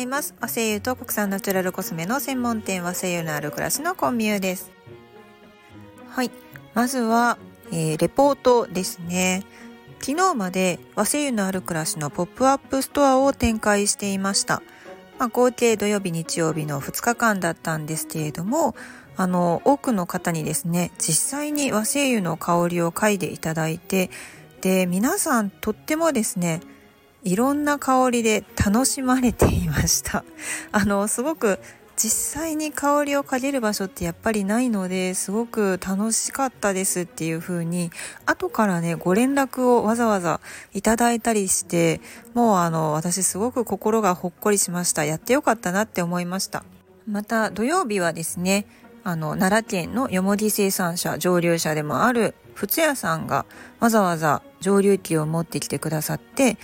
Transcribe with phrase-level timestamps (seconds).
[0.00, 0.34] います。
[0.40, 4.70] 和製油と国産ナチュラルコスメの専門店和製油のある暮らしのコンビューです。
[6.08, 6.30] はい。
[6.74, 7.38] まずは、
[7.72, 9.44] えー、レポートですね。
[10.00, 14.62] 昨日まで和製油のある暮らしのポップアップストアを展開していました。
[15.20, 18.74] まあ、合計土曜日日曜日の2日間だったんですけれども
[19.16, 24.10] あの多くの方にですね実際に和製油の香りを嗅いでいただいて
[24.62, 26.60] で皆さんとってもですね
[27.22, 30.24] いろんな香りで楽しまれていました。
[30.72, 31.58] あのすごく
[31.96, 37.90] 実際に香りを嗅げる場所ってやっぱりないのですごく楽しかったですっていう風に
[38.24, 40.40] 後からねご連絡をわざわざ
[40.72, 42.00] いただいたりして
[42.32, 45.04] もうあの私すごく心がほっこりしました。
[45.04, 46.64] やってよかったなって思いました。
[47.06, 48.66] また土曜日はですね
[49.04, 53.46] あの奈良県のよもぎ生産者上流者でもある仏屋さんが
[53.78, 56.58] わざわざ上流機を持ってきてくださって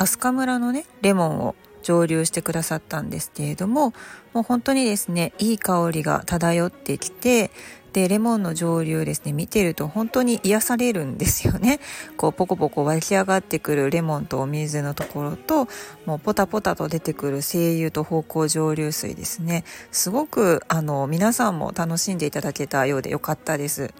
[0.00, 3.92] 飛鳥村のねレモンを蒸留してくださったんですけれども
[4.32, 7.50] もう本当にですねいい香りが漂ってきて
[7.92, 11.80] でレモンの蒸留ですね見てると本当に癒されるんですよね。
[12.16, 15.66] こうポコポコ湧き上がってくるレモンとお水のところと
[16.06, 19.64] もうポタポタと出てくる精油と芳香蒸留水ですね。
[19.90, 23.92] すごくあの皆さんも楽しんでいただけたようでよかったです。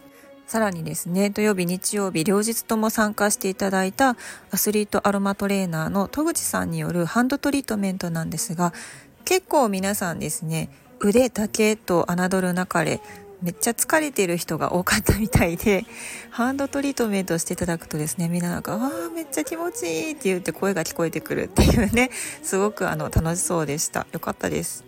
[0.51, 4.17] さらにですね、土曜日、日曜日、両日とも参加していただいた
[4.51, 8.73] アスリートアロマトレーナーの戸口さんによるハンドトリートメントなんですが、
[9.25, 13.01] 結構皆さんですね、腕だけと侮るなかれ、
[13.41, 15.85] めっちゃ疲れてる人が多かったみたいで、
[16.31, 22.11] ハンドトリートメントしていただくとですね、みんななんか、ああ、めっちゃ気持ちいいって言って声が聞こえてくるっていうね、
[22.43, 24.09] すごくあの楽しそうでした。
[24.11, 24.85] よかったです。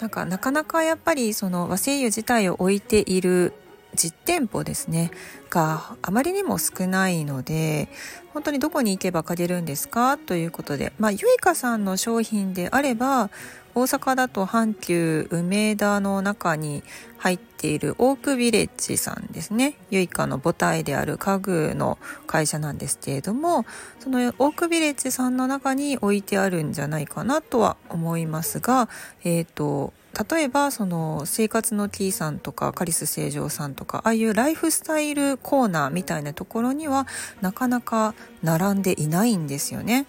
[0.00, 3.52] なんかなかなかやっぱりその和製油自体を置いている
[3.94, 5.10] 実店舗ですね
[5.50, 7.88] があまりにも少ないので
[8.32, 13.30] 本当にどこに行けば借りるんですかということでまあゆいかさんの商品であれば
[13.78, 16.82] 大阪だと阪急梅田の中に
[17.16, 21.96] 入っているオークビレッジさんですねゆいかの母体である家具の
[22.26, 23.66] 会社なんですけれども
[24.00, 28.88] そのオークビレッジさんの中に置いてあるんじゃないかなとは思いますが
[29.22, 29.92] えっ、ー、と
[30.28, 37.06] 例えばその生活の T さんとかカリス成城さんとかああいうライフスタイルコーナーみたいなところには
[37.42, 40.06] なかなか並んでいないんですよね。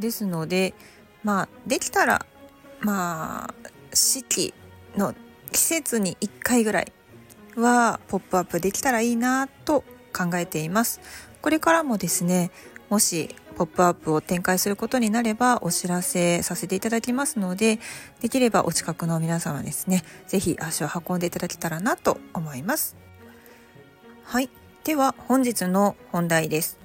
[0.00, 0.74] ですので
[1.22, 2.26] まあできたら
[2.82, 3.54] まあ
[3.94, 4.54] 四季
[4.96, 5.14] の
[5.50, 6.92] 季節に1回ぐらい
[7.56, 11.00] はポップアップできたらいいなと考えています。
[11.40, 12.50] これからもですね
[12.88, 17.78] もしポップアップを展開することになればお知らせさせていただきますので
[18.20, 22.96] できればお近くの皆様ですね是非足を運んでいただけたらなと思います。
[24.24, 24.50] はい。
[24.84, 26.78] では本日の本題です。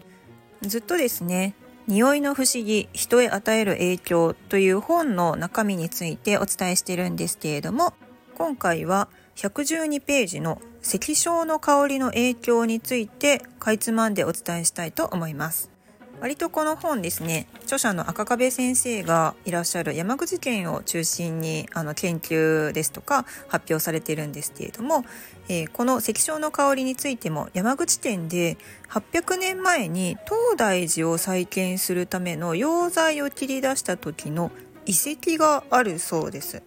[0.62, 1.56] ずっとですね
[1.88, 7.94] 匂いの不思議人へ与える影響という本の中身についてお伝えしてるんですけれども
[8.36, 15.77] 今回は112ページの赤小の香りの影響についてかいつまんでお伝えしたいと思います。
[16.20, 25.06] 割とこの本ですね著者の赤壁先生がいらっしゃる山口県を中心にあの研究ですとか発表されているんですけれども、
[25.48, 28.58] えー、この赤小の香りについても山口県で
[28.90, 34.52] 800年前に東大寺を再建するための溶剤を切り出した時の
[34.86, 36.64] 遺跡があるそうです。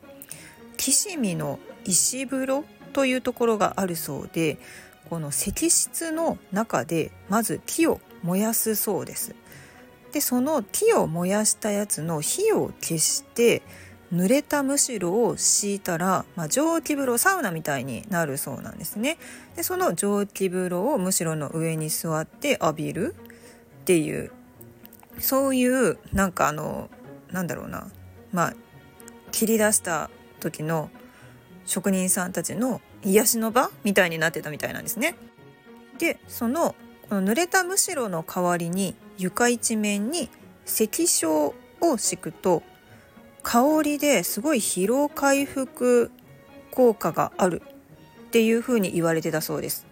[0.77, 4.59] 岸見の石風呂というところがあるそうで
[5.11, 9.35] この石室の中でまず木を燃やすそうです
[10.13, 13.63] でその木を燃やしたやつの火を消して
[14.13, 19.19] 濡れたむしろを敷いたら、まあ、蒸気風呂サウナみたいになるそうなんですね
[19.55, 23.15] でその蒸気風呂をむしろの上に座って浴びる
[23.83, 24.33] っていう
[25.21, 26.91] そういうなんかあの
[27.31, 27.89] なんだろうな
[28.33, 28.55] まあ
[29.31, 30.11] 切り出した
[30.41, 30.91] 時の
[31.65, 35.15] 職人さんたちの癒しの場みたいになってたみたいなんですね。
[35.99, 36.75] でその
[37.09, 40.31] この濡れたむしろの代わりに床一面に
[40.65, 42.63] 赤小を敷くと
[43.43, 46.11] 香りですごい疲労回復
[46.71, 47.63] 効果がある
[48.29, 49.87] っていうふうに言われてたそうです。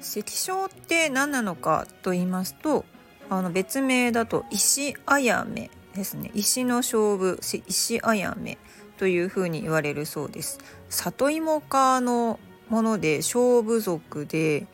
[0.00, 2.84] 赤小って何なのかと言いますと
[3.28, 8.56] あの別名だと石あやめですね石の勝負石あやめ
[8.96, 10.58] というふうに言われるそうです
[10.88, 12.40] 里芋科の
[12.70, 14.66] もので勝負族で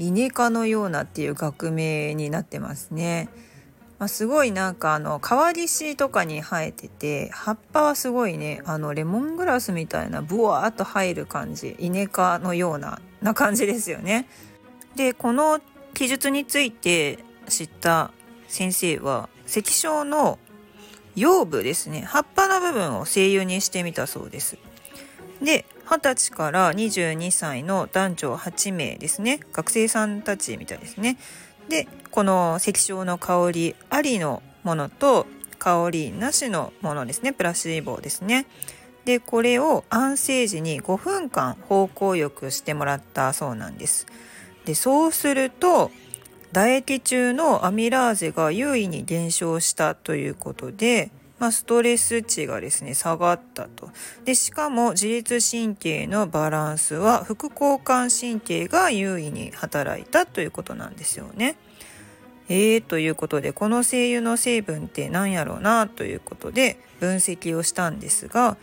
[0.00, 3.28] イネ科のようなっていう学名になってますね。
[3.98, 14.26] まあ、すごいなんかあの川岸とかに生えてて葉っぱはすごいねあのレモングラスみたいなブワーっと入る感じイネ科のようなな感じですよね。
[14.96, 15.60] でこの
[15.92, 17.18] 記述について
[17.48, 18.10] 知った
[18.48, 20.38] 先生は赤小の
[21.14, 24.56] 葉部ですね葉っぱの部分を精油にしてみたそうです
[25.42, 29.40] で20歳から22歳の男女8名ですね。
[29.52, 31.18] 学生さんたちみたいですね。
[31.68, 35.26] でこの赤小の香りありのものと
[35.58, 37.32] 香りなしのものですね。
[37.32, 38.46] プラシーボですね。
[39.04, 44.06] でこれを安静時に5分間芳香浴してもらったそうなんです。
[44.66, 45.90] でそうすると
[46.52, 51.10] 唾液中のアミラーゼが優位に減少したということで、
[51.40, 53.90] まあ、ストレス値がですね下がったと
[54.24, 61.56] でしかも自律神経のバランスは副交感神経が優位に働いたということなんですよね。
[62.50, 68.56] えー、ということでこの精油の成分って何やろうなということで分析をしたんですが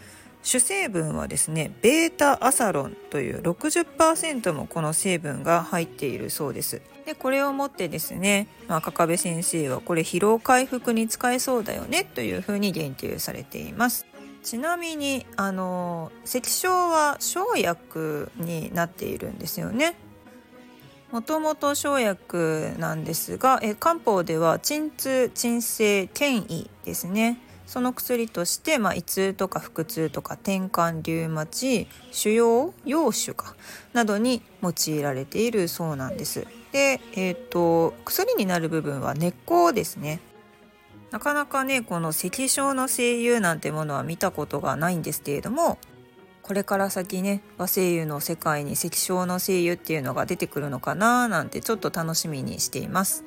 [0.48, 6.82] 主成分はですねベータアサロンという60%もこの成分が入っているそうです。
[7.06, 14.06] でこれをもってですね、まあ、カ部先生はこれ疲労回復に使えそうだよねというふうに言及されています。
[14.42, 19.96] ちなみにあの赤小は生薬になっているんですよね。
[21.12, 27.38] もともと生薬なんですがえ漢方では鎮痛鎮静転移ですね。
[27.68, 33.56] その薬として、まあ、胃痛とか腹痛とか転換リウマチ腫瘍陽腫か
[33.94, 36.48] などに用いられているそうなんです。
[36.72, 40.22] で、えーと、薬になる部分は根っこですね。
[41.12, 45.78] なかなかねこの赤小の精油なんてものは見たことがないんですけれども
[46.42, 53.27] これから先ね和精油の世界に赤小の精油っていうのが出てくるのかななんてちょっと楽しみにしています。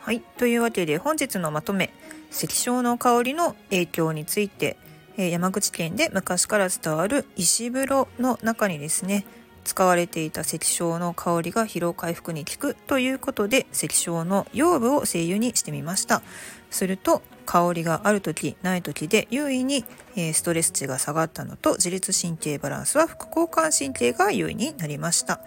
[0.00, 0.20] はい。
[0.38, 1.90] というわけで本日のまとめ、
[2.30, 4.76] 赤小の香りの影響について、
[5.16, 9.24] え山口県で昔から伝わる石風呂の中にですね、
[9.68, 16.22] 使われていた赤小の香りが疲労回復に効くということで赤小の養分を精油にしてみました
[16.70, 19.84] すると香りがある時ない時で優位に、
[20.16, 25.40] えストレス値が下がったのと自律神経バランスは副交感神経が優位になりました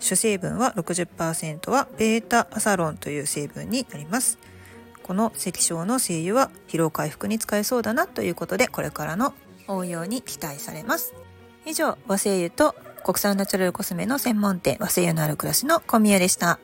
[0.00, 4.38] 主成分は60%はベータアサロンという成分になります
[5.02, 9.34] この赤小の精油は疲労回復に使えそうだなということでこれからの
[9.66, 11.14] 応用に期待されます
[11.64, 12.74] 以上和精油と
[13.04, 16.58] 国産ナチュラルコスメの専門店和製油のある暮らしの小宮でした。